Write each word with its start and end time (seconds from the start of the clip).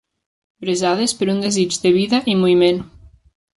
Bressades 0.63 1.13
per 1.19 1.27
un 1.35 1.45
desig 1.45 1.79
de 1.85 1.93
vida 1.99 2.25
i 2.35 2.37
moviment 2.43 2.83